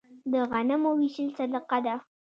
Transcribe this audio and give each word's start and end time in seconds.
د 0.31 0.33
غنمو 0.51 0.91
ویشل 0.99 1.29
صدقه 1.37 1.77
ده. 1.85 1.95